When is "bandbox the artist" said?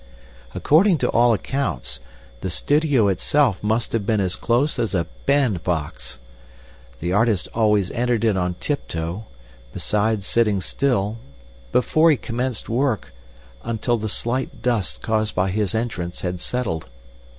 5.27-7.47